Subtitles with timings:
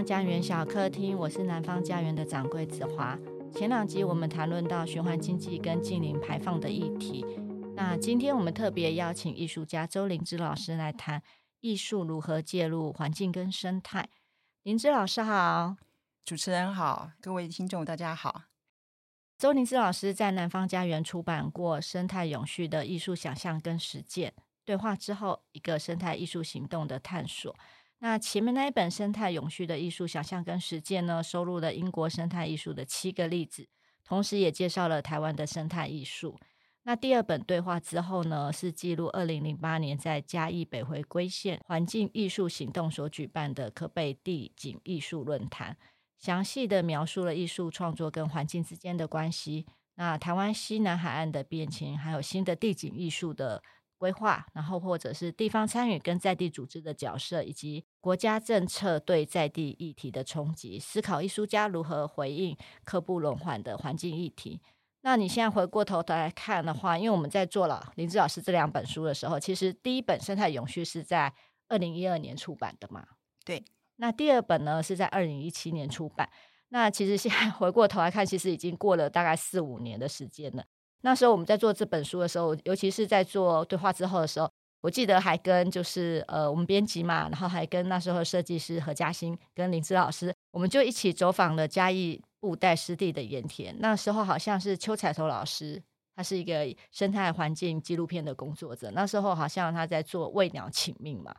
[0.00, 3.18] 方家园小客厅，我是南方家园的掌柜子华。
[3.52, 7.22] 前两集我们谈论到循环经济跟近零排放的议题，
[7.76, 11.22] 那今天我们特别邀请艺术家周灵芝老师来谈
[11.60, 14.08] 艺术如何介入环境跟生态。
[14.62, 15.76] 灵芝老师好，
[16.24, 18.44] 主持人好，各位听众大家好。
[19.36, 24.32] 周灵芝老师在南方家园出版过《生态永续的艺术想象跟实践》，
[24.64, 27.54] 对话之后一个生态艺术行动的探索。
[28.02, 33.68] 那前面那一本《生态永续的艺术想象跟实践》呢，收录了英国生态艺术的七个例子，
[34.04, 36.38] 同时也介绍了台湾的生态艺术。
[36.84, 45.76] 那第二本对话之后呢，是记录二零零八年在嘉义北回归线环境艺术行动所举办的可贝地景艺术论坛，
[46.18, 49.66] 详细的描述了艺术创作跟环境之间的关系。
[49.96, 53.62] 那台湾西南海岸的变迁，还有新的地景艺术的。
[54.00, 64.62] 规划，然后或者是地方参与跟在地组织的角色，以及国家政策对在地议题的冲击，思考艺术家如何回应刻不容缓的环境议题。
[65.02, 71.30] 那你现在回过头来看的话，因为我们在做了林志老师这两本书的时候，其实第一本《生态永续》是在
[71.68, 73.06] 二零一二年出版的嘛？
[73.44, 73.62] 对。
[73.96, 76.26] 那第二本呢是在二零一七年出版。
[76.70, 80.64] 那其实现在 回过头来看，其实已经过了大概四五年的时间了。
[81.02, 84.50] 那时候我们在做这本书的时候，尤其是在做对话之后的时候，
[84.82, 93.74] 我记得还跟就是呃我们编辑嘛，然后还跟那时候设计师何嘉欣跟林芝老师，我们就一起走访了嘉义布袋湿地的盐田。
[93.80, 95.82] 那时候好像是邱彩头老师，
[96.16, 98.90] 他是一个生态环境纪录片的工作者。
[98.92, 101.34] 那时候好像他在做为鸟请命嘛，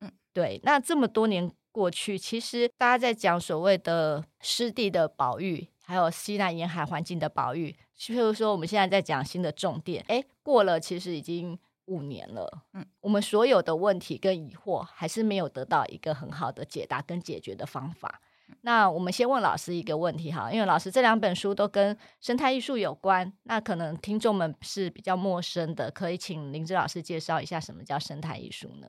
[0.00, 0.60] 嗯，对。
[0.64, 5.68] 那这么多年过去，其实大家在讲所谓的湿地的保育。
[5.84, 7.74] 还有西南沿海环境的保育，
[8.06, 18.20] 譬如说我们现在在讲新的重点，哎，过了其实已经五年了，嗯，我们所有的问题跟疑惑还是没有得到一个很好的解答跟解决的方法。
[18.62, 28.88] 那我们先问老师一个问题哈，因为老师这两本书都跟生态艺术有关，那可能听众们是比较陌生的，可以请林芝老师介绍一下什么叫生态艺术呢？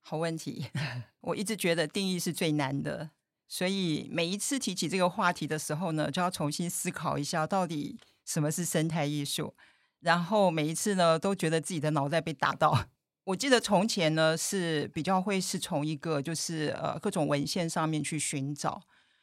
[0.00, 0.66] 好问题，
[1.22, 3.10] 我一直觉得定义是最难的。
[3.52, 9.52] 所以每一次提起这个话题的时候呢，就要重新思考一下到底什么是生态艺术。
[9.98, 12.86] 然后每一次呢，都觉得自己的脑袋被打到。
[13.24, 18.82] 我记得从前呢是比较会是从一个就是呃各种文献上面去寻找，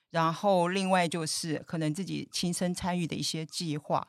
[0.10, 4.06] 然后另外就是可能自己亲身参与的一些计划。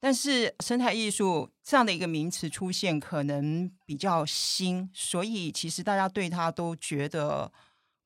[0.00, 7.52] 但是生态艺术这样的一个名词出现可能比较新，所以其实大家对它都觉得。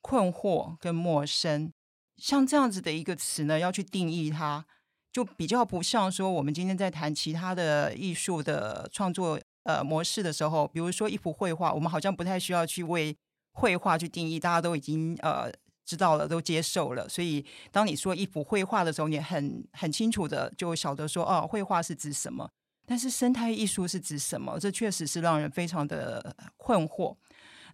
[0.06, 1.72] 困惑跟陌生，
[2.18, 4.62] 像这样子的一个词呢，要去定义它，
[5.10, 13.16] 就比较不像说我们今天在谈其他的艺术的创作呃模式的时候，比如说一幅绘画，我们好像不太需要去为
[13.54, 15.50] 绘画去定义，大家都已经呃
[15.86, 17.08] 知道了，都接受了。
[17.08, 17.42] 所以
[17.72, 22.46] 当你说一幅绘画的时候，你很很清楚的就晓得说，哦，绘画是指什么，
[22.86, 24.60] 但是生态艺术是指什么？
[24.60, 27.16] 这确实是让人非常的困惑。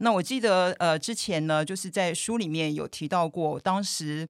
[0.03, 4.27] 那我记得，呃，之前呢，就是在书里面有提到过，当时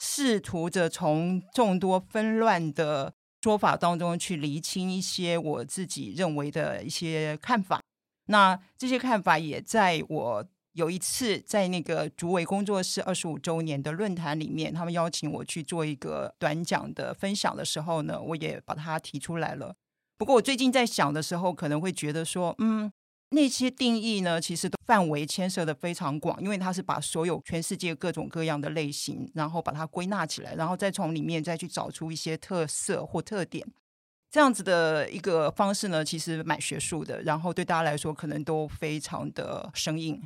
[0.00, 7.80] 试图着从众多纷乱的说法当中去厘清一些我自己认为的一些看法。
[8.26, 19.76] 那这些看法也在我有一次在那个竹围工作室二十五周年的论坛里面，他们邀请我去做一个短讲的分享的时候呢，我也把它提出来了。
[20.18, 22.92] 不过我最近在想的时候，可能会觉得说，嗯。
[23.32, 33.66] 那些定义呢，其实都范围牵涉的非常广，因为它是把所有全世界各种各样的类型，然后把它归纳起来，然后再从里面再去找出一些特色或特点，
[34.30, 40.22] 这样子的一个方式呢，其实蛮学术的，然后对大家来说可能都非常的生硬。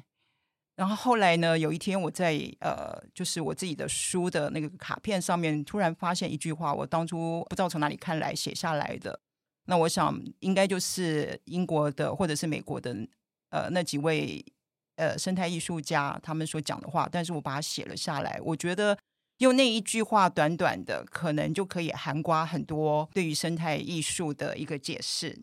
[0.74, 9.20] 然后后来呢，有一天我在呃，就是我自己的书的那个卡片上面，突然发现一句话，我当初不知道从哪里看来写下来的。
[9.66, 12.96] 那我想应该就是英国的或者是美国的
[13.50, 14.44] 呃那几位
[14.94, 18.40] 呃生态艺术家他们所讲的话，但是我把它写了下来。
[18.44, 18.96] 我觉得
[19.38, 25.36] 用那一句话短短的，可能就可以涵盖很多对于生态艺术的一个解释。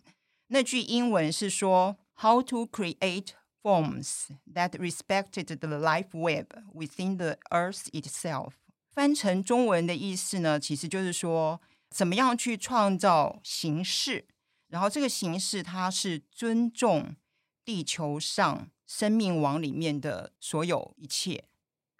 [0.47, 3.31] 那句英文是说：“How to create
[3.61, 8.53] forms that respected the life web within the earth itself。”
[8.89, 11.59] 翻成中文的意思呢，其实就是说。
[11.93, 14.25] 怎么样去创造形式？
[14.69, 17.15] 然后这个形式它是尊重
[17.63, 21.43] 地球上生命网里面的所有一切。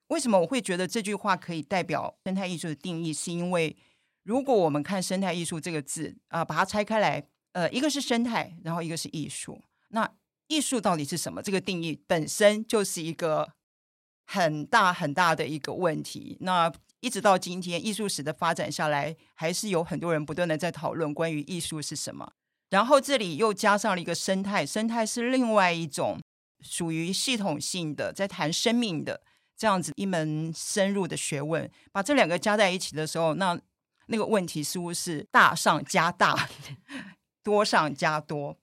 [0.07, 3.13] 为什么我会觉得这句话可以代表生态艺术的定义？
[3.13, 3.75] 是因为
[4.23, 9.61] 如果我们看生态艺术这个字啊、把它拆开来，呃，一个是生态，然后一个是艺术。
[9.89, 10.11] 那
[10.47, 11.41] 艺术到底是什么？
[11.41, 13.53] 这个定义本身就是一个
[14.25, 16.37] 很大很大的一个问题。
[16.41, 22.33] 那一直到今天，艺术史的发展下来，还是有很多人不断的在讨论关于艺术是什么。
[22.69, 26.19] 然后这里又加上了一个生态，生态是另外一种
[26.61, 29.21] 属于系统性的，在谈生命的
[29.55, 31.69] 这样子一门深入的学问。
[31.91, 33.59] 把这两个加在一起的时候，那
[34.07, 36.49] 那个问题似乎是大上加大，
[37.43, 38.57] 多上加多。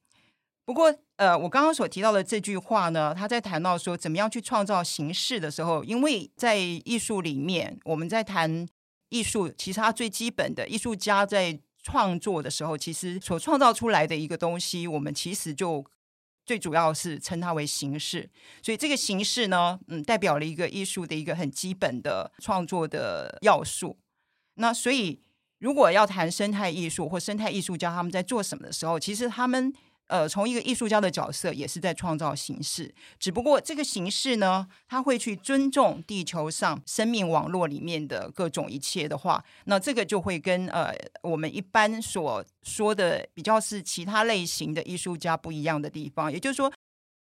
[0.65, 8.67] 不过，呃，我刚刚所提到的这句话呢，他在谈到说怎么样去创造形式的时候，因为在艺术里面，我们在谈
[9.11, 15.85] 艺术，其实它最基本的艺术家在创作的时候，其实所创造出来的一个东西，我们其实就
[16.47, 18.31] 最主要是称它为形式。
[18.63, 23.99] 所以这个形式呢，嗯，代表了一个艺术的一个很基本的创作的要素。
[24.55, 25.21] 那所以，
[25.59, 29.71] 如果要谈生态艺术或生态艺术家他们在做什么的时候，其实他们。
[30.11, 32.93] 呃，从一个艺术家的角色，也是在创造形式。
[33.17, 40.93] 只不过这个形式呢，他会去尊重地球上生命网络里面的各种一切的话，那这个就会跟呃
[41.23, 46.33] 我们一般所说的比较是其他类型的艺术家不一样的地方。
[46.33, 46.73] 也就是说，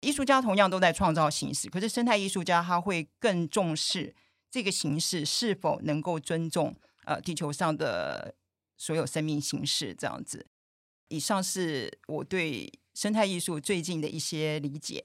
[0.00, 4.14] 艺术家同样都在创造形式，可是生态艺术家他会更重视
[4.48, 6.76] 这个形式是否能够尊重
[7.06, 8.36] 呃地球上的
[8.76, 10.46] 所有生命形式，这样子。
[11.08, 15.04] 以上是我对生态艺术最近的一些理解。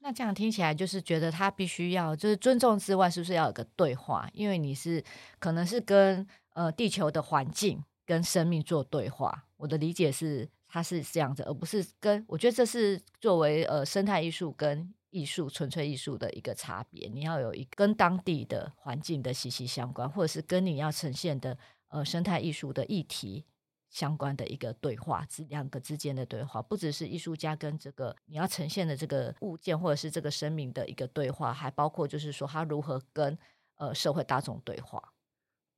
[0.00, 4.28] 那这样听起来，就是觉得他必须要，就是尊重之外，是不是要有个对话？
[4.32, 5.02] 因为你是
[5.38, 9.46] 可能是跟呃地球的环境跟生命做对话。
[9.56, 17.08] 我的理解是，它是这样子，而不是跟我觉得这是作为呃生态艺术跟艺术纯粹艺术的一个差别。
[17.08, 21.56] 你要有一跟当地的环境的息息相关，或者是跟你要呈现的
[21.90, 23.44] 呃生态艺术的议题。
[23.92, 33.38] 相关的一个对话，这两个之间的对话，不只是艺术家跟这个你要呈现的这个物件或者是这个生命的一个对话，还包括就是说他如何跟
[33.76, 35.12] 呃社会大众对话，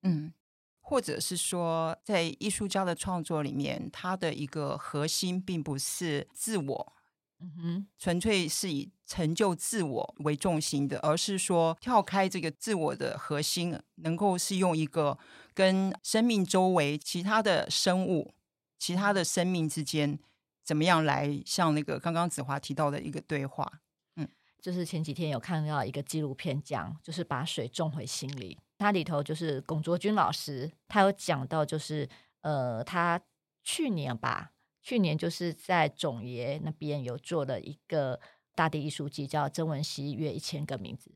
[0.02, 0.32] 嗯，
[0.80, 6.92] 或者是说在艺术家的创作里面，他的一个核心并不是自我。
[7.40, 15.18] 嗯哼，纯粹是以成就自我为重心的，而是说跳开这个自我的核心，能够是用一个
[15.52, 18.32] 跟生命周围其他的生物、
[18.78, 20.18] 其他的生命之间，
[20.62, 23.70] 怎么样来像那个刚刚子华提到的一个对话。
[24.16, 24.26] 嗯，
[24.62, 28.58] 就是前几天有看到一个纪录片讲，就是把水种回心里。
[28.78, 32.08] 它里头就是龚卓君老师，他有讲到，就是
[32.40, 33.20] 呃，他
[33.62, 34.52] 去年吧。
[34.84, 38.20] 去年就是在总爷那边有做了一个
[38.54, 41.10] 大地艺术季，叫《曾文熙约一千个名字》。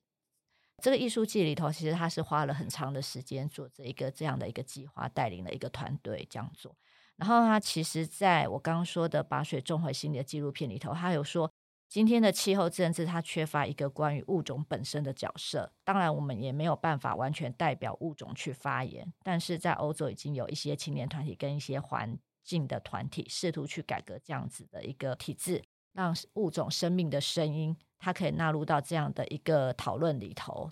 [0.82, 6.74] 这个艺术季里头，其实他是花了很长的时间做这一个这样的一个计划，带领了一个团队这样做。
[7.16, 11.52] 然后他其实在我刚刚说的《把水种回心里》的纪录片里头，他有说
[11.90, 15.70] 今天的气候政治它缺乏一个关于物种本身的角色。
[15.84, 22.18] 当然，我们也没有办法完全代表物种去发言，但是在欧洲已经有一些青年团体跟一些环。
[22.48, 25.62] 进的团体试图去改革这样子的一个体制，
[25.92, 30.70] 让物种生命的声音，它可以纳入到这样的一个讨论里头，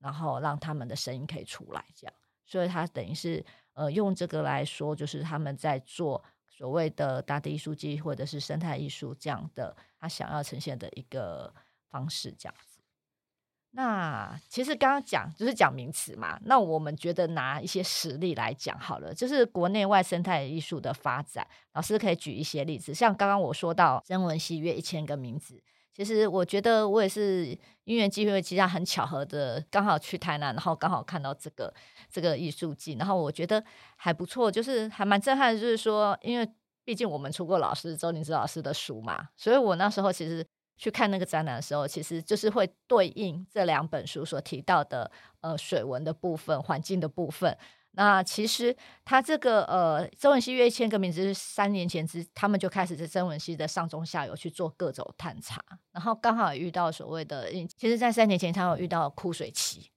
[0.00, 2.14] 然后让他们的声音可以出来，这样。
[2.44, 11.54] 所以他等于是呃用这个来说，就是他们在做所谓的大地艺术季或者是生态艺术这样的，他想要呈现的一个
[11.88, 12.54] 方式，这样。
[13.74, 25.58] 那其实刚刚讲就是讲名词嘛，那我们觉得拿一些实例来讲好了，就是国内外生态艺术的发展，老师可以举一些例子，像刚刚我说到曾文溪约一千个名字，
[25.94, 31.72] 其实我觉得我也是因缘机会，其实很巧合的刚好去台南，然后刚好看到这个
[32.10, 33.64] 这个艺术季，然后我觉得
[33.96, 36.46] 还不错，就是还蛮震撼，就是说，因为
[36.84, 40.46] 毕竟我们出过老师周宁姿老师的书嘛，所以我那时候其实。
[40.82, 45.08] 去看那个展览的时候，其实就是会对应这两本书所提到的
[45.40, 47.56] 呃水文的部分、环境的部分。
[47.92, 55.62] 那其实他这个呃曾文溪约一千个名字是三年前之，他们就开始在曾文溪的上中下游去做各种探查，
[55.92, 57.48] 然后刚好遇到所谓的，
[57.78, 59.91] 其实，在三年前他有遇到枯水期。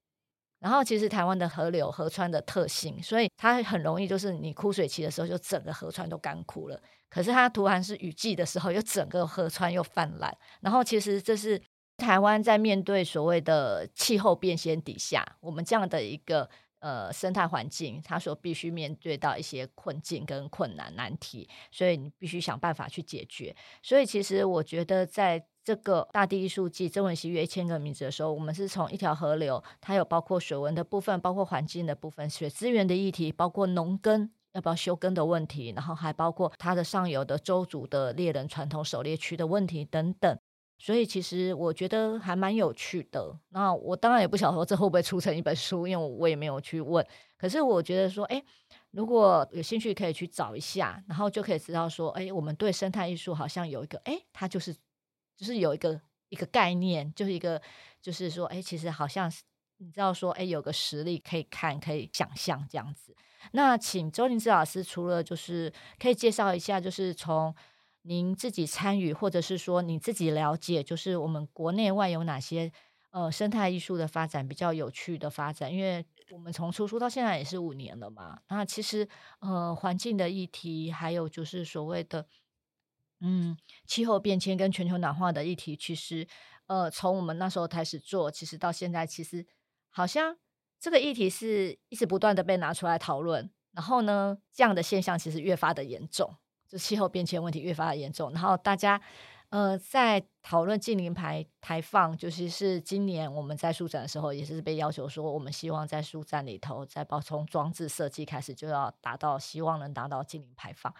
[0.65, 6.81] 然后其实台湾的河流、河川的特性，所以它很容易就是你枯水期的时候，就整个河川都干枯了。
[7.07, 10.35] 可是它突然是雨季的时候，又整个河川又泛滥。
[10.61, 11.61] 然后其实这是
[11.97, 23.55] 台湾在面对所谓的气候变迁底下，我们这样的一个呃生态环境，它所必须面对到一些困境跟困难难题，所以你必须想办法去解决。
[23.83, 40.37] 所以其实我觉得在这个大地艺术季，曾文溪约一千个名字的时候，我们是从一条河流，它有包括水文的部分，包括环境的部分，水资源的议题，包括农耕要不要休耕的问题，然后还包括它的上游的邹族的猎人传统狩猎区的问题等等。
[40.77, 43.35] 所以其实我觉得还蛮有趣的。
[43.49, 47.03] 那我当然也不晓得说这会不会出成一本书，因为我也没有去问。
[47.37, 48.43] 可是我觉得说，哎，
[48.91, 54.75] 如果有兴趣可以去找一下，然后就可以知道说，哎，我们对生态艺术好像有一个，哎，它就是
[55.35, 55.99] 就是有一个
[56.29, 57.61] 一个概念，就是一个
[58.01, 59.43] 就是说，哎，其实好像是
[59.77, 63.15] 你知道说，哎，有个实力可以看，可以想象这样子。
[63.51, 67.53] 那请周玲芝老师，除了就是可以介绍一下，就是从
[68.03, 72.71] 您自己参与，或者是说你自己了解，就是我们国内外有哪些
[73.11, 75.71] 呃生态艺术的发展比较有趣的发展？
[75.71, 78.39] 因为我们从出书到现在也是五年了嘛。
[78.49, 79.07] 那其实
[79.39, 82.25] 呃环境的议题，还有就是所谓的
[83.19, 86.27] 嗯气候变迁跟全球暖化的议题，其实
[86.67, 89.45] 呃从我们那时候开始做，其实到现在其实
[89.89, 90.37] 好像。
[90.77, 96.35] 这个议题是一直不断的被拿出来讨论，然后呢，这样的现象其实越发的严重，
[96.67, 98.31] 就气候变迁问题越发的严重。
[98.33, 99.01] 然后大家
[99.49, 110.93] 呃在讨论近零排排放，就是是今年我们在书展的时候也是被要求说，我们希望在书展里头，在包从装置设计开始就要达到，希望能达到近零排放。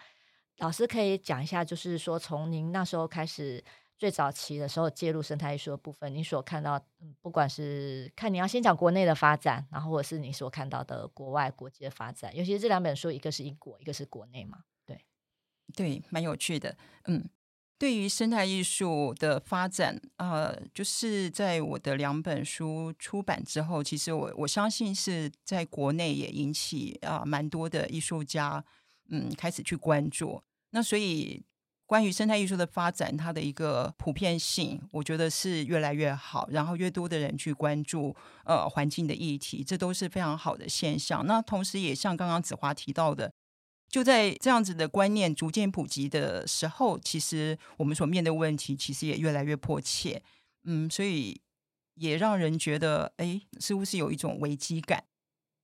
[0.58, 3.62] 老师可以讲一下，就是说从您那时候开始。
[3.98, 6.78] 最早期的时候介入生态艺术的部分，您所看到，
[7.22, 15.00] 不管是看你要先讲国内的发展，然后或者是你所看到的国外国际的发展，尤其是这两本书，一个是英国，一个是国内嘛，对，
[15.74, 16.76] 对，蛮有趣的。
[17.06, 17.26] 嗯，
[17.78, 28.62] 对于生态艺术的发展，呃，就是在我的两本书出版之后，其实我我相信是在国内也引起啊、呃、蛮多的艺术家，
[29.08, 30.42] 嗯，开始去关注。
[30.70, 31.42] 那所以。
[31.88, 36.48] 关于生态艺术的发展，它的一个普遍性，我觉得是越来越好。
[36.50, 38.12] 然后越多的人去关注
[38.44, 41.24] 呃环境的议题，这都是非常好的现象。
[41.24, 43.32] 那同时也像刚刚子华提到的，
[43.88, 50.20] 就在这样子的观念逐渐普及的时候，其实我们所面对的问题其实也越来越迫切。
[50.64, 51.40] 嗯，所以
[51.94, 55.04] 也让人觉得，哎，似乎是有一种危机感。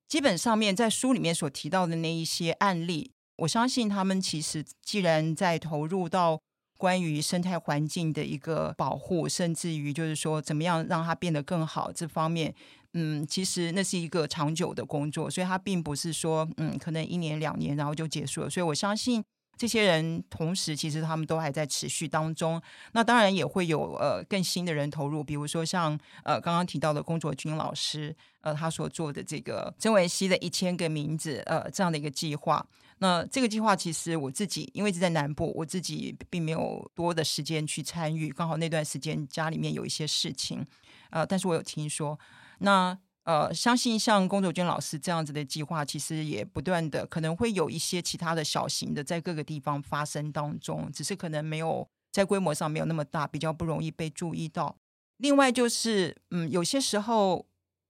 [0.06, 3.10] 基本上面在书里面所提到的那一些案例。
[3.36, 6.40] 我相信他们其实既然在投入到
[6.76, 12.54] 关于生态环境的一个保护，甚至于就是说怎么样让它变得更好这方面，
[12.94, 18.50] 嗯，其实那是一个长久的工作，所以它并不是说嗯可能一年两年然后就结束了。
[18.50, 19.22] 所以我相信
[19.56, 22.60] 这些人同时其实他们都还在持续当中。
[22.92, 32.66] 那当然也会有呃更新的人投入，比如说像呃刚刚提到的龚卓军老师呃他所做的这个曾文溪的一千个名字呃这样的一个计划。
[32.98, 38.30] 那这个计划其实我自己因为一直在南部，我自己并没有多的时间去参与。
[38.30, 40.64] 刚好那段时间家里面有一些事情，
[41.10, 42.18] 呃，但是我有听说。
[42.58, 54.76] 那呃，相信像龚卓君老师这样子的计划，其实也不断的可能会有一些其他的小型的在各个地方发生当中，只是可能没有在规模上没有那么大，比较不容易被注意到。
[55.18, 57.46] 另外就是，嗯，有些时候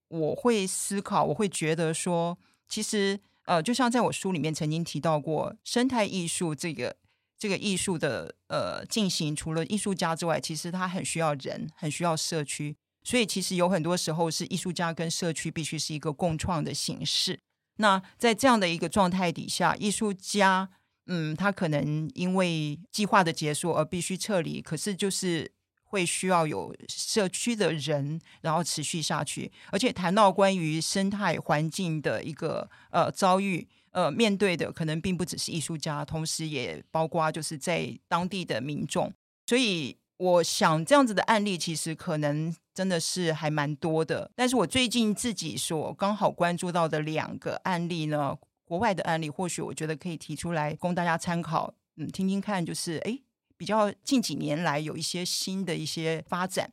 [0.09, 3.21] 我会思考，我会觉得说，其实。
[3.45, 6.95] 呃，就像在我书里面曾经提到过，生态艺术这个
[7.37, 12.77] 这个艺术的呃进行，除了艺术家之外，其实它很需要人，很需要社区。
[13.03, 17.39] 所以其实有很多时候是艺术家跟社区必须是一个共创的形式。
[17.77, 20.71] 那在这样的一个状态底下，艺术家
[21.07, 25.53] 嗯，他可能因为计划的结束而必须撤离，可是就是。
[25.93, 39.13] 会需要有社区的人，然后持续下去，而且谈到关于生态环境的一个呃遭遇，呃面对的可能并不只是艺术家，同时也包括就是在当地的民众。
[39.45, 44.31] 所以我想这样子的案例其实可能真的是还蛮多的。
[44.37, 53.19] 但是我最近自己所刚好关注到的两个案例呢，国外的案例，或许我觉得可以提出来供大家参考，嗯，听听看，就是哎。
[53.55, 56.73] 比较近几年来有一些新的一些发展，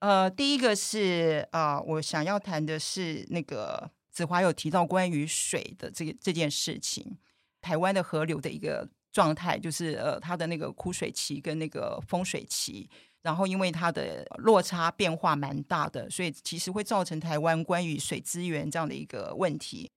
[0.00, 7.18] 呃，第一个是啊、我想要谈的是那个子华有提到关于水的这个这件事情，
[7.60, 12.88] 台湾的河流的一个状态，就是呃，它的那个枯水期跟那个丰水期，
[13.22, 19.90] 然后因为它的落差变化蛮大的，所以其实会造成台湾关于水资源这样的一个问题。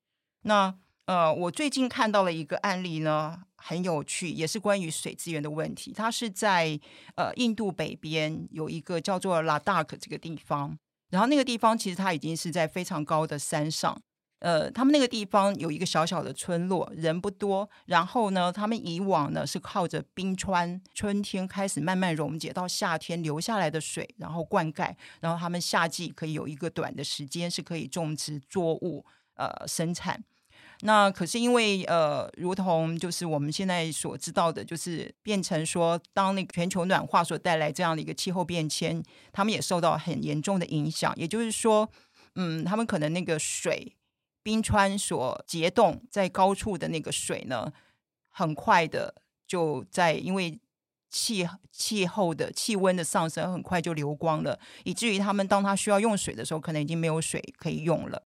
[0.44, 0.74] 那
[1.06, 3.44] 呃，我最近看到了一个案例呢。
[3.64, 5.94] 很有趣，也是关于水资源的问题。
[5.96, 6.80] 它是在
[7.14, 10.76] 呃印度北边有一个叫做拉达克这个地方，
[11.12, 14.02] 然后那个地方其实它已经是在非常高的山上。
[14.42, 17.70] 呃，他们那个地方有一个小小的村落，人不多。
[17.86, 29.06] 然后呢，他们以往呢是靠着冰川，春天开始慢慢溶解到夏天流下来的水，然后灌溉，然后他们夏季可以有一个短的时间是可以种植作物，
[29.36, 30.24] 呃，生产。
[30.84, 41.14] 那可是因为呃，如同就是我们现在所知道的，就是变成说，当那个全球暖化所带来这样的一个气候变迁，他们也受到很严重的影响。
[41.16, 41.88] 也就是说，
[42.34, 43.96] 嗯，他们可能那个水
[44.44, 47.72] 冰川所结冻在高处的那个水呢，
[48.30, 49.16] 很快的
[49.48, 50.60] 就在因为
[51.10, 58.24] 气气候的气温的上升，很快就流光了，以至于他们当他需要用水的时候，可能已经没有水可以用了。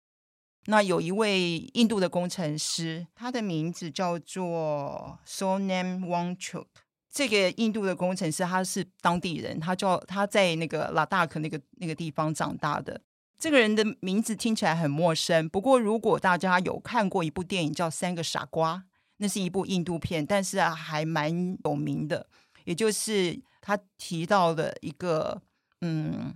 [0.66, 6.66] 那有一位印度的工程师，他的名字叫做 Sonam Wangchuk。
[7.10, 13.00] 这个印度的工程师他是当地人，他叫他在那个拉达克那个那个地方长大的。
[13.44, 18.76] 这个人的名字听起来很陌生，不过如果大家有看过一部电影叫《三个傻瓜》，
[19.18, 22.26] 那是一部印度片，但是啊还蛮有名的。
[22.64, 25.42] 也就是他提到的一个
[25.82, 26.34] 嗯。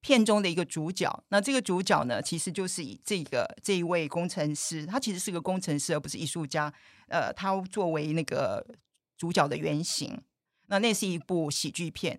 [0.00, 6.72] 片中的一个主角，那这个主角呢，其实就是以这个这一位工程师，他其实是个工程师，而不是艺术家。
[7.08, 8.66] 呃，他作为那个
[9.18, 10.18] 主角的原型，
[10.68, 12.18] 那那是一部喜剧片。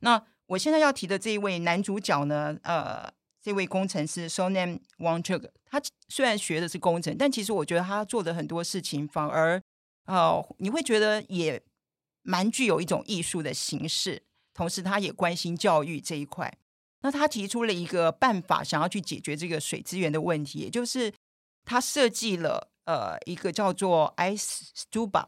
[0.00, 3.10] 那我现在要提的这一位男主角呢，呃，
[3.40, 9.62] 这位工程师 Sonam Wangchuk，他虽然学的是工程，但其实我觉得他做的很多事情，反而
[10.06, 11.62] 呃，你会觉得也
[12.22, 14.22] 蛮具有一种艺术的形式，
[14.52, 16.52] 同时他也关心教育这一块。
[17.00, 21.12] 那他提出了一个办法，想要去解决这个水资源的问题，也就是
[21.64, 25.26] 他设计了呃一个叫做 Ice Stupa，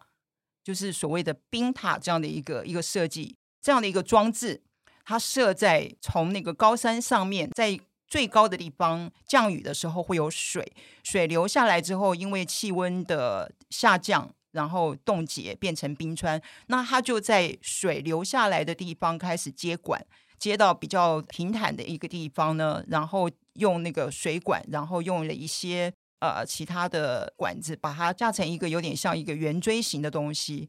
[0.64, 4.62] 就是所谓的冰塔这样的一个一个设计，这样的一个装置，
[5.06, 10.72] 它设在从那个高山上面，在最高的地方降雨的时候会有水，
[11.04, 20.04] 水流下来之后，因为气温的下降，然后冻结变成冰川，那它就在水流下来的地方开始接管。
[20.38, 30.68] 接到比较平坦的一个地方呢，然后用那个水管，然后用了一些呃其他的管子，把它架成一个有点像一个圆锥形的东西，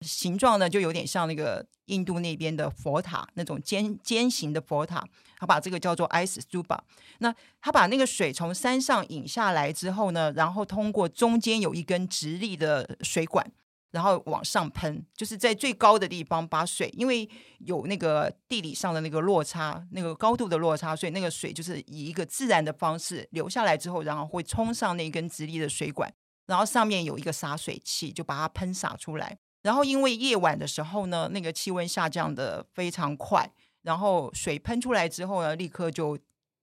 [0.00, 5.06] 形状呢就有点像那个印度那边的佛塔那种尖尖形的佛塔，
[5.38, 6.78] 他把这个叫做 Ice Stupa。
[7.18, 13.52] 那他把那个水从山上引下来之后呢，然后通过中间有一根直立的水管。
[13.92, 17.26] 然后往上喷，就是在最高的地方把水，因为
[17.60, 26.12] 有那个地理上的那个落差，那个高度的落差，所以那个水就是以一个自然的方式流下来之后，然后会冲上那根直立的水管，
[26.46, 29.38] 然后上面有一个洒水器，就把它喷洒出来。
[29.66, 33.50] 然后因为夜晚的时候呢，那个气温下降的非常快，
[33.82, 36.16] 然后水喷出来之后呢，立刻就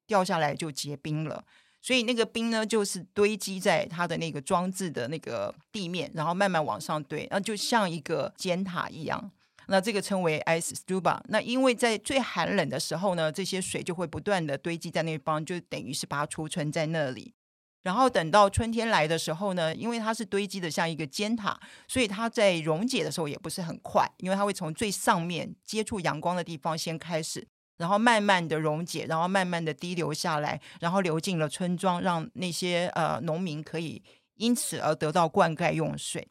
[0.07, 1.43] 掉下来就结冰了。
[1.81, 9.29] 所以那个冰呢，就是堆积在它的那个装置的那个地面，然后慢慢往上堆，然后就像一个尖塔一样。
[9.67, 11.19] 那这个称为 ice stupa。
[11.27, 17.33] 那因为在最寒冷的时候呢，这些水就会不断的堆积在那方，就等于是把它储存在那里。
[17.83, 27.47] 然后等到春天来的时候呢，因为它是堆积的像一个尖塔，所以它在溶解的时候也不是很快，因为它会从最上面接触阳光的地方先开始。
[27.75, 34.01] 然后慢慢的溶解，然后慢慢的滴流下来，然后流进了村庄，让那些呃农民可以
[34.35, 36.25] 因此而得到灌溉用水。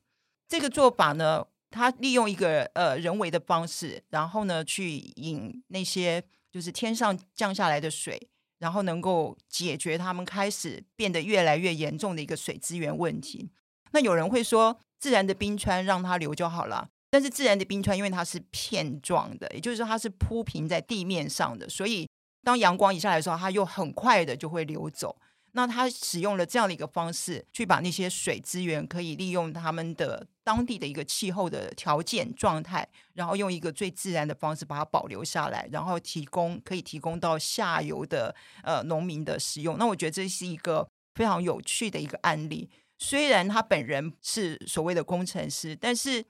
[0.49, 8.31] 这个做法呢，它利用一个呃人为的方式，然后呢去引那些就是天上降下来的水，
[8.63, 13.51] 然后能够解决他们开始变得越来越严重的一个水资源问题。
[13.91, 16.89] 那有人会说，自然的冰川让它流就好了。
[17.11, 22.09] 但是自然的冰川，因为它是片状的，也就是说它是铺平在地面上的，所以
[22.45, 25.17] 当阳光一下来的时候，它又很快的就会流走。
[25.53, 39.79] 那他使用了这样的一个方式，去把那些水资源可以利用他们的当地的一个气候的条件状态，然后用一个最自然的方式把它保留下来，然后提供可以提供到下游的呃农民的使用。
[39.79, 42.71] 那我觉得这是一个非常有趣的一个案例。
[42.99, 46.25] 虽然他本人是所谓的工程师，但是。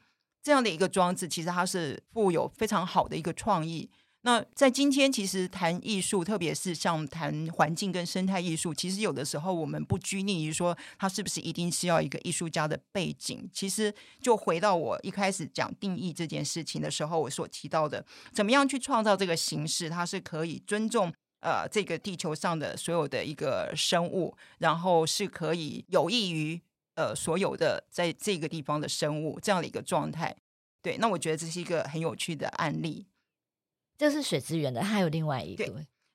[0.44, 3.88] 这样的一个装置，其实它是富有非常好的一个创意。
[4.22, 13.48] 那在今天，其实谈艺术，特别是像谈环境跟生态艺术，其实有的时候我们不拘泥于说它是不是一定是要一个艺术家的背景。
[13.52, 26.60] 其实就回到我一开始讲定义这件事情的时候，我所提到的，怎么样去创造这个形式，它是可以尊重呃这个地球上的所有的一个生物，然后是可以有益于。
[26.94, 30.36] 呃，所有的在这个地方的生物这样的一个状态，
[30.82, 33.06] 对，那我觉得这是一个很有趣的案例。
[33.96, 35.64] 这是水资源的，还有另外一个。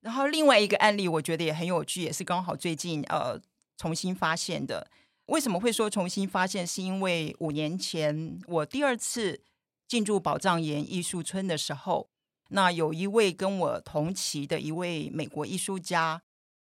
[0.02, 3.40] 然后另外一个案例，我觉得也很有趣，也是刚好最近呃
[3.78, 4.90] 重新发现的。
[5.26, 6.66] 为什么会说重新发现？
[6.66, 9.42] 是因为五年前我第二次
[9.88, 12.10] 进驻宝藏岩艺术村的时候，
[12.50, 16.22] 那有一位跟我同期的一位美国艺术家。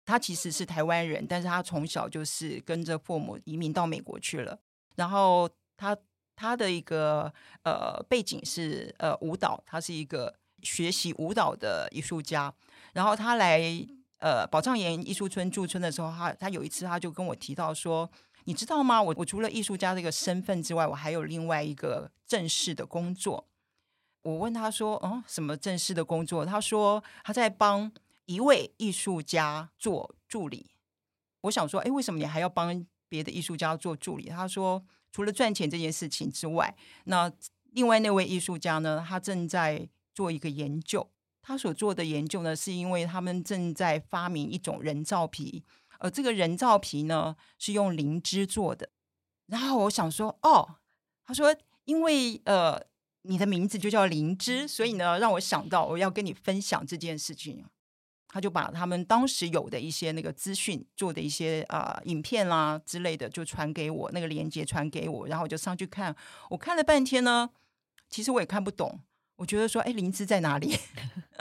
[0.07, 4.59] 他其实是台湾人，但是他从小就是跟着父母移民到美国去了。
[4.97, 5.95] 然后他
[6.35, 7.31] 他的一个
[7.63, 12.53] 呃背景是呃舞蹈，他是一个学习舞蹈的艺术家。
[12.92, 13.62] 然后他来
[14.18, 18.11] 呃宝藏岩艺术村驻村的时候，他他有一次他就跟我提到说，
[18.44, 19.01] 你知道吗？
[19.03, 23.47] 我我除了艺术家这个身份之外，我还有另外一个正式的工作。
[24.23, 26.44] 我问他说，嗯，什么正式的工作？
[26.44, 27.90] 他说他在帮
[28.27, 30.71] 一位艺术家做助理。
[31.42, 34.29] 我想说，哎，为什么你还要帮别的艺术家做助理？
[34.29, 37.31] 他说，除了赚钱这件事情之外，那
[37.73, 39.88] 另外那位艺术家呢，他正在
[40.19, 41.01] 做一个研究。
[41.43, 45.63] 他所做的研究呢，是因为他们正在发明一种人造皮，
[46.01, 48.91] 而这个人造皮呢，是用灵芝做的。
[49.47, 50.77] 然后我想说，哦，
[51.25, 51.55] 他说，
[51.85, 52.89] 因为呃。
[53.23, 57.63] 你的名字就叫灵芝，所以呢，让我想到我要跟你分享这件事情。
[58.29, 66.15] 他就把他们当时有的一些那个资讯做的一些啊、呃、影片啦之类的，就传给我，那个链接传给我，然后我就上去看。
[66.49, 67.51] 我看了半天呢，
[68.09, 69.01] 其实我也看不懂。
[69.38, 70.79] 我觉得说，哎，灵芝在哪里？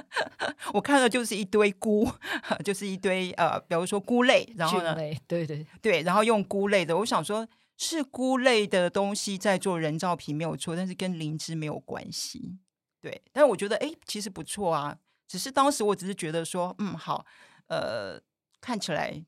[0.73, 2.09] 我看了就是一堆菇，
[2.63, 4.95] 就是一堆呃，比如说菇类，然后呢，
[5.27, 7.45] 对对对，然后用菇类的，我想说。
[7.79, 12.57] 是菇类的东西在做人造皮没有错，但是跟灵芝没有关系。
[12.99, 14.97] 对，但是我觉得哎，其实不错啊。
[15.27, 17.23] 只是当时我只是觉得说，嗯，好，
[17.67, 18.19] 呃，
[18.59, 19.23] 看起来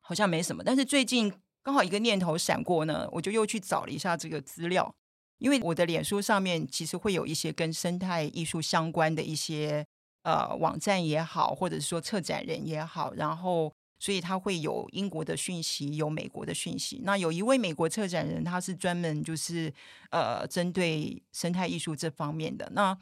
[0.00, 0.62] 好像没什么。
[0.64, 1.30] 但是最近
[1.62, 4.96] 刚好一个念头闪过呢，我就又去找了一下这个资料，
[5.38, 9.86] 因为我的脸书上面其实会有一些跟生态艺术相关的一些
[10.22, 13.72] 呃网站也好，或者是说策展人也好，然后。
[13.98, 17.00] 所以他会有英国的讯息，有美国的讯息。
[17.02, 19.72] 那有一位美国策展人，他是专门就是
[20.10, 22.70] 呃针对生态艺术这方面的。
[22.74, 22.96] 那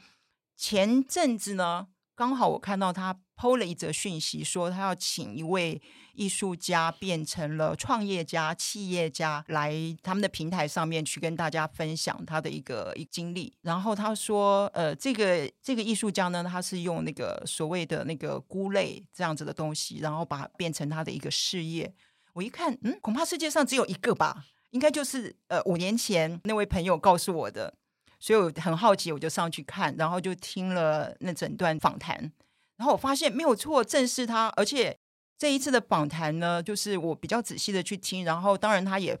[0.55, 5.81] 前阵子呢，刚好我看到他 PO 了一则讯息，说他要请一位
[6.13, 13.53] 艺术家变成了创业家、企业家，来他们的平台上面去跟大家分享他的一个一经历。
[13.61, 21.93] 然后他说，呃，这个这个艺术家呢，他是用那个所谓的那个菇类这样子的东西，然后把变成他的一个事业。
[22.31, 27.73] 我一看，嗯，恐怕世界上只有一个吧，应该就是呃五年前那位朋友告诉我的。
[28.19, 32.31] 所以我很好奇，我就上去看，然后就听了那整段访谈。
[32.77, 34.47] 然后我发现没有错，正是他。
[34.55, 34.97] 而且
[35.37, 38.25] 这一次的访谈呢，就是我比较仔细的去听。
[38.25, 39.17] 然后当然，他也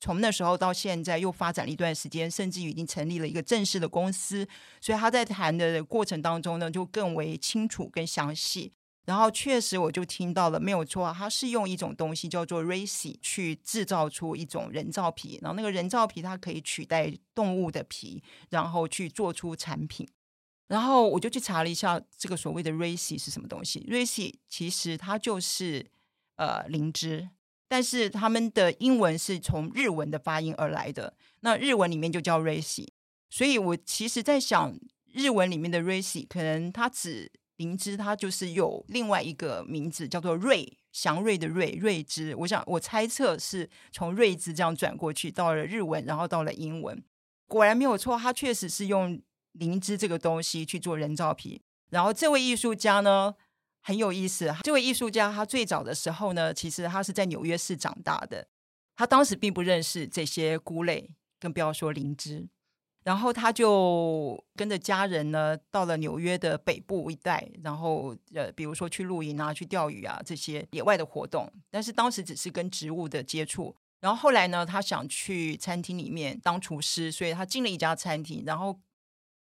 [0.00, 4.46] 从那时候到现在又发展了一段时间，甚至已经成立了一个正式的公司。
[4.80, 8.72] 所以他在谈的过程当中呢，就更为清楚、更详细。
[9.08, 15.38] 然后确实，我就听到了没有错，它是用一种东西叫做 Racy 去制造出一种人造皮。
[15.40, 20.06] 然后那个人造皮它可以取代动物的皮，然后去做出产品。
[20.66, 23.80] 然后我就去查了一下这个所谓的 Racy 是什么东西。
[23.90, 25.86] ，Racy 其实它就是
[26.36, 27.30] 呃灵芝，
[27.66, 31.16] 但是他们的英文是从日文的发音而来的。
[31.40, 32.88] 那日文里面就叫 Racy，
[33.30, 34.78] 所以我其实在想，
[35.14, 42.34] 日文里面的 Racy 可能它只灵芝，它就是有另外一个名字叫做瑞，祥瑞的瑞，瑞芝。
[42.34, 47.00] 我想我猜测是从瑞芝这样转过去到了日文，然后到了英文，
[47.46, 49.22] 果然没有错，它确实是用。
[49.52, 53.34] 灵芝这个东西去做人造皮，然后这位艺术家呢
[53.80, 54.54] 很有意思。
[54.62, 58.46] 这位艺术家他最早的时候呢，其实他是在纽约市长大的，
[58.94, 62.46] 他当时并不认识这些菇类，更不要说灵芝。
[63.08, 71.50] 然后他就跟着家人呢到了纽约的北部一带，然后呃，比如说去露营啊、去钓鱼啊这些野外的活动。
[71.70, 73.74] 但是当时只是跟植物的接触。
[74.00, 78.78] 然后后来呢，他想去餐厅里面当厨师，所以他进了一家餐厅，然后。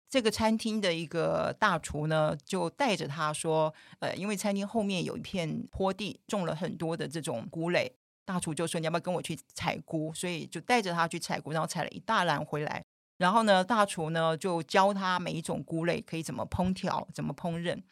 [0.09, 7.93] 这个餐厅的一个大厨呢，就带着他说：“呃，因为餐厅后面有一片坡地，种了很多的这种菇类。
[8.25, 12.85] 大厨就说：‘你要不要跟我去采菇？’所以就带着他去采菇，然后采了一大篮回来。
[13.19, 17.83] 然后呢，大厨呢就教他每一种菇类可以怎么烹调、怎么烹饪。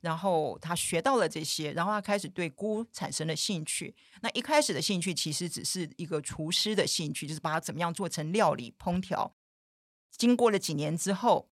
[0.00, 3.94] 然后他学到了这些，然后他开始对菇产生了兴趣。
[4.20, 9.34] 那一开始的兴趣其实只是一个厨师的兴趣，就是把它怎么样做成料理、烹调。
[10.10, 11.48] 经过了几年之后。”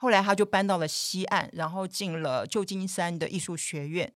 [0.00, 4.14] 后来他就搬到了西岸，然后进了旧金山的艺术学院。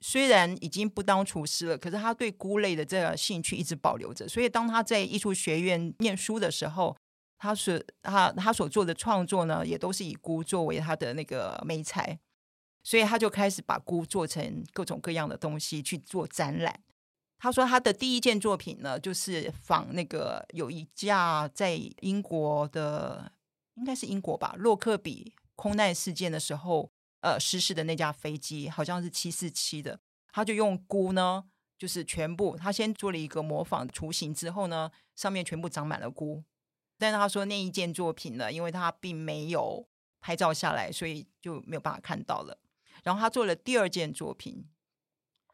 [0.00, 4.26] 虽然已经不当厨师了，可是他对菇类的这个兴趣一直保留着。
[4.26, 6.96] 所以当他在艺术学院念书的时候，
[7.40, 12.20] 他是他他所做的创作呢，也都是以菇作为他的那个媒材。
[12.84, 16.80] 所以他就开始把菇做成各种各样的东西去做展览。
[17.38, 23.32] 他说他的第一件作品呢，就是仿那个有一架在英国的。
[23.76, 29.98] 应该是英国吧，洛克比空难事件的时候，呃，失事的那架飞机好像是七四七的。
[30.32, 31.44] 他就用菇呢，
[31.78, 36.44] 就是全部他先做了一个模仿雏形之后呢，上面全部长满了菇。
[37.00, 39.88] 但是他说那一件作品呢，因为他并没有
[40.20, 42.58] 拍照下来，所以就没有办法看到了。
[43.02, 44.68] 然后他做了第二件作品，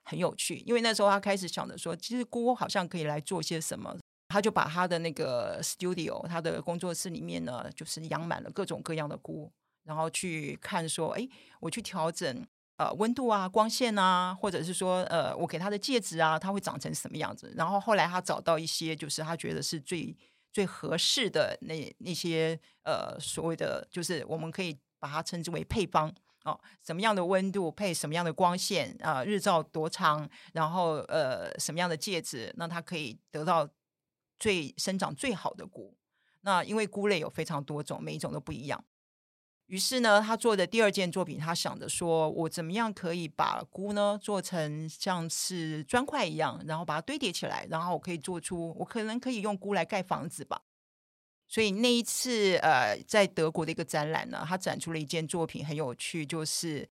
[0.03, 3.97] 很有趣，因为那时候他开始想着说，其实菇好像可以来做些什么。
[4.29, 9.53] 他就把他的那个 studio，他的工作室里面呢，就是养满了各种各样的菇，
[9.85, 11.27] 然后去看说，哎，
[11.61, 12.45] 我去调整
[12.77, 17.55] 呃温度啊、光线啊，或者是说呃我给他的介质啊，它会长成什么样子。
[17.57, 20.13] 然后后来他找到一些，就是他觉得是最
[20.57, 26.11] 最合适的那那些呃所谓的，就是我们可以把它称之为配方
[26.45, 33.69] 哦，什么样的温度配什么样的光线啊、日照多长，然后呃什么样的介质，那它可以得到。
[34.39, 35.97] 最生长最好的菇，
[36.43, 38.85] 那因为菇类有非常多种，每一种都不一样。
[39.67, 50.63] 于是呢，他做的第二件作品，他想着说，我怎么样可以把菇呢做成像是砖块一样，然后把它堆叠起来，然后我可以做出，我可能可以用菇来盖房子吧。
[51.49, 56.89] 所以那一次，呃，在德国的一个展览呢，他展出了一件作品，很有趣，就是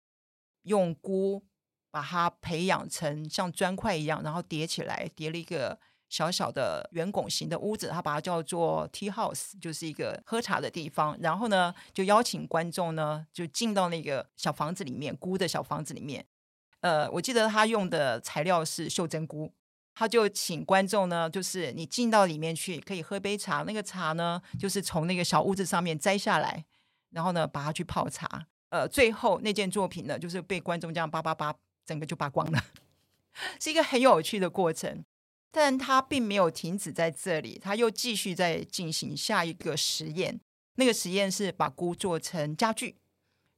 [0.65, 1.43] 用菇
[1.91, 5.79] 把它培养成像砖块一样，然后叠起来，叠了一个。
[6.09, 11.17] 小小的圆拱形的屋子，他把它叫做 tea house，就是一个喝茶的地方。
[11.21, 16.25] 然后呢，就邀请观众呢，就进到那个小房子里面，菇的小房子里面。
[16.81, 19.53] 呃，我记得他用的材料是袖珍菇，
[19.95, 23.65] 他就请观众呢，就是你进到里面去，可以喝杯茶。
[23.65, 26.65] 那个茶呢，就是从那个小屋子上面摘下来，
[27.11, 28.47] 然后呢，把它去泡茶。
[28.71, 32.63] 呃，最后那件作品呢，就是被观众这样叭叭叭，整个就扒光了，
[33.61, 35.05] 是一个很有趣的过程。
[35.51, 40.41] 但他并没有停止在这里，他又继续在进行下一个实验。
[40.75, 42.97] 那个实验是把菇做成家具，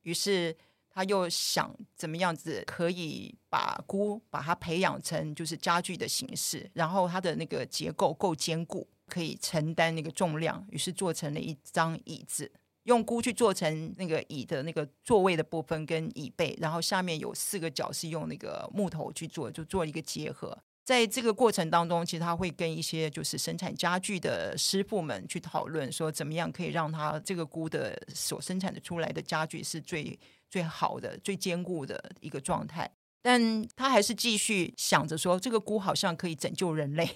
[0.02, 0.56] 于是
[0.88, 12.50] 他又想怎么样子可以把菇把它培养成就是家具的形式，然后它的那个结构够坚固，可以承担那个重量，于是做成了一张椅子，
[12.84, 20.58] 用菇去做成那个椅的那个座位的部分跟椅背，然后下面有四个角是用那个木头去做，就做一个结合。
[20.90, 30.18] 在这个过程当中，其实他会跟一些就是生产家具的师傅们去讨论，说怎么样可以让他这个菇的所生产的出来的家具是最
[30.50, 32.90] 最好的、最坚固的一个状态。
[33.22, 37.08] 但他还是继续想着说，这个菇好像可以拯救人类，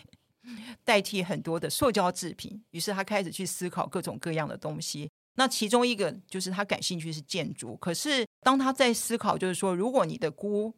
[0.85, 2.63] 代替很多的塑胶制品。
[2.71, 5.11] 于是他开始去思考各种各样的东西。
[5.35, 7.77] 那其中一个就是他感兴趣是建筑。
[7.79, 10.73] 可是当他在思考，就是说，如果你的菇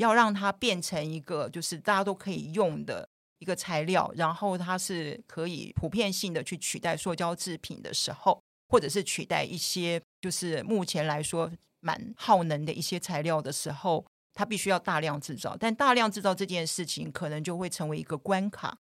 [0.00, 3.06] 要让它变成一个就是大家都可以用的
[3.38, 18.78] 一个材料，然后它是可以普遍性的去取代塑胶制品的时候，或者是取代一些就是目前来说蛮耗能的一些材料的时候，它必须要大量制造，但大量制造这件事情可能就会成为一个关卡。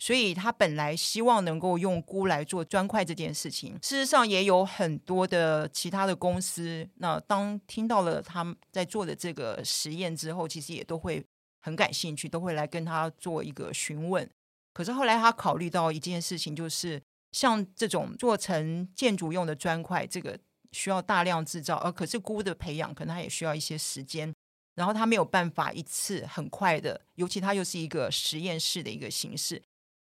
[0.00, 6.88] 所以他本来希望能够用菇来做砖块这件事情，事实上也有很多的其他的公司。
[6.94, 11.22] 那当听到了他们在做的这个实验之后，其实也都会
[11.60, 14.28] 很感兴趣，都会来跟他做一个询问。
[14.72, 20.38] 可是后来他考虑到一件事情，就是像这种做成建筑用的砖块，这个
[20.72, 24.32] 需要大量制造，而可是菇的培养可能它也需要一些时间，
[24.76, 29.60] 然后他没有办法一次很快的，尤其它又是一个实验室的一个形式。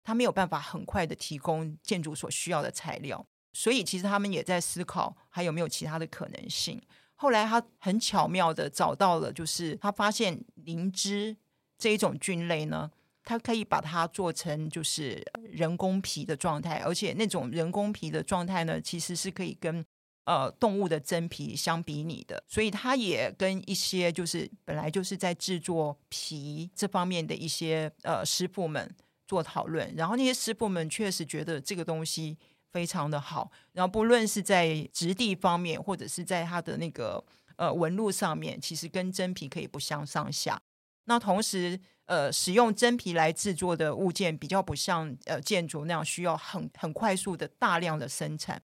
[0.03, 6.81] 他没有办法很快的提供建筑所需要的材料，所以其实他们也在思考还有没有其他的可能性。
[7.15, 11.37] 后来他很巧妙的找到了，就是他发现灵芝
[11.77, 12.91] 这一种菌类呢，
[13.23, 19.85] 它可以把它做成就是人工皮的状态，而且那种人工皮的状态呢，其实是可以跟
[20.25, 22.43] 呃动物的真皮相比拟的。
[22.47, 28.93] 所以他也跟一些就是本来就是在制作皮这方面的一些呃师傅们。
[29.33, 32.37] 做讨论，然后那些师傅们确实觉得这个东西
[32.71, 37.23] 非常的好，然后不论是在质地方面，或者是在它的那个
[37.55, 40.61] 呃纹路上面，其实跟真皮可以不相上下。
[41.05, 48.61] 那同时，呃，使用真皮来制作的物件比较不像呃建筑那样需要很很快速的大量的生产，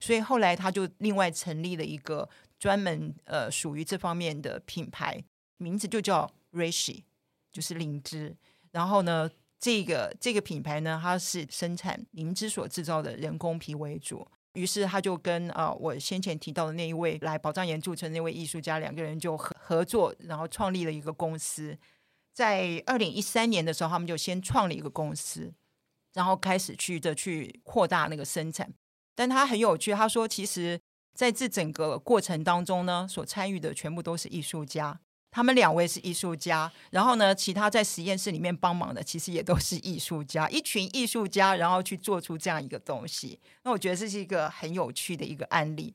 [0.00, 2.28] 所以后来他就另外成立了一个
[2.58, 5.22] 专门呃属于这方面的品牌，
[5.58, 7.04] 名字就叫 Rishi，
[7.52, 8.36] 就是灵芝。
[8.72, 21.76] 然后呢，这个这个品牌呢，它是生产灵芝所制造的人工皮为主，于是他就跟啊、呃、我先前提到的那一位来宝藏岩驻村那位艺术家两个人就合合作，然后创立了一个公司。
[22.32, 25.52] 在二零一三年的时候，他们就先创了一个公司，
[26.14, 28.72] 然后开始去的去扩大那个生产。
[29.16, 30.80] 但他很有趣，他说其实
[31.14, 35.00] 在这整个过程当中呢，所参与的全部都是艺术家。
[35.30, 43.38] 他们两位是艺术家，然后呢，其他在实验室里面帮忙的其实也都是艺术家， 一群艺术家，然后去做出这样一个东西。
[43.62, 45.94] 那我觉得这是一个很有趣的一个案例，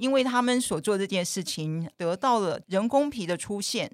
[0.00, 3.90] 因为他们所做这件事情得到了人工皮的出现，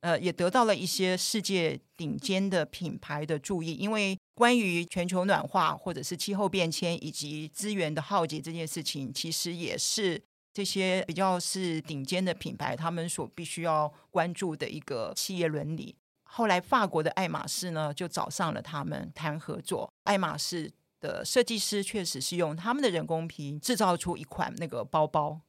[0.00, 3.74] 呃，也得到了一些世界顶尖的品牌的注意。
[3.74, 10.22] 因为关于全球暖化或者是气候变迁以及资源的耗竭这件事情，其实也是。
[10.52, 15.94] 这些比较是顶尖的品牌，他们所必须要关注的一个企业伦理。
[16.22, 19.92] 后来，法国的爱马仕呢，就找上了他们谈合作。
[20.04, 25.40] 爱马仕的设计师确实是用他们的人工皮制造出一款那个包包。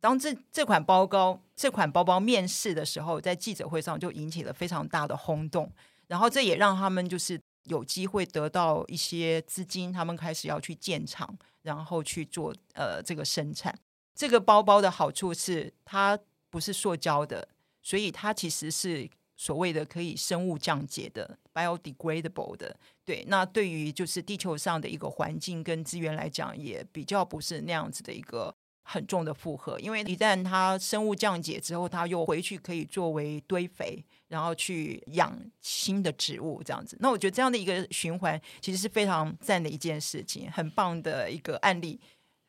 [0.00, 5.70] 当这这款包包这款包包面世的时候，在记者会上就引起了非常大的轰动。
[6.06, 13.74] 然后，这也让他们就是有机会得到一些资金，他们开始要去建厂，然后去做呃这个生产。
[14.14, 17.48] 这个包包的好处是它不是塑胶的，
[17.82, 22.76] 所以它其实是所谓的可以生物降解的 （biodegradable） 的。
[23.04, 29.80] 对，那对于就是地球上的一个环境跟资源来讲，也比较不是那样子的一个很重的负荷。
[29.80, 36.96] 因为一旦它生物降解之后，它又回去可以作为堆肥，然后去养新的植物这样子。
[37.00, 42.00] 那我觉得这样的一个循环其实是非常赞的一件事情，很棒的一个案例。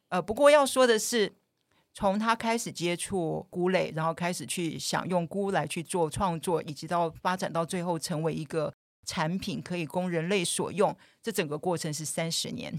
[0.10, 1.34] 呃，不过要说的是。
[1.96, 8.74] 从他开始接触菇类，然后开始去想用菇来去做创作，以及到发展到最后成为一个
[9.06, 12.78] 产品可以供人类所用，这整个过程是三十年。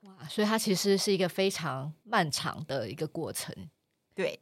[0.00, 3.54] 哇，所以它其实是一个非常漫长的一个过程。
[4.14, 4.40] 对。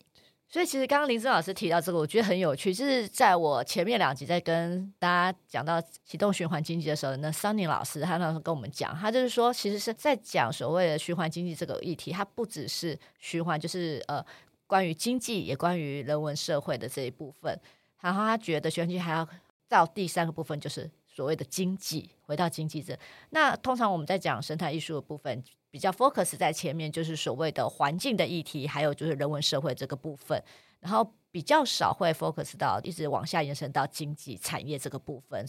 [0.52, 2.74] 所以其实刚刚林森老师提到这个，我觉得很有趣。
[2.74, 14.22] 就是在我前面两集在跟大家讲到启动循环经济的时候，那桑尼老师他那时跟我们讲，他就是说，其实是在讲所谓的循环经济这个议题，它不只是循环，就是呃
[14.66, 17.58] 关于经济，也关于人文社会的这一部分。
[18.02, 19.26] 然后他觉得循环经济还要
[19.70, 22.98] 到第三个部分，就是所谓的经济，回到经济这。
[23.30, 25.42] 那通常我们在讲生态艺术的部分。
[25.72, 30.38] 比较 focus 在前面，就是所谓的环境的议题，还有就是人文社会这个部分，
[30.80, 35.46] 然后比较少会 focus 到一直往下延伸到经济产业这个部分。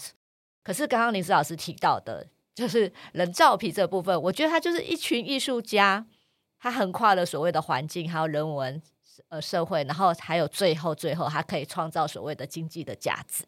[0.63, 6.05] 可是刚刚林姿老师提到的，就是人造皮这部分，我觉得他就是一群艺术家，
[6.57, 8.81] 他横跨了所谓的环境，还有人文
[9.27, 13.43] 呃社会，然后还有最后最后，他可以创造所谓的经济的价值。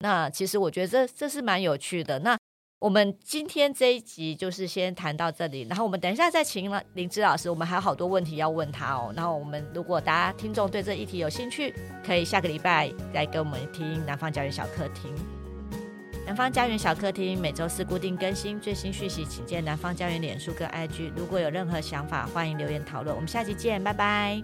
[0.00, 2.18] 那其实我觉得这这是蛮有趣的。
[2.20, 2.36] 那
[2.78, 9.12] 我们今天这一集就是先谈到这里，然后我们等一下再请了林芝老师，我们还有好多问题要问他哦。
[9.14, 15.14] 然后我们如果大家听众对这议题有兴趣，可以下个礼拜来跟我们听南方家园小客厅。
[16.24, 21.12] 南方家园小客厅每周四固定更新最新讯息，请见南方家园脸书跟 IG。
[21.14, 23.14] 如果有任何想法，欢迎留言讨论。
[23.14, 24.40] 我们下期见，拜拜。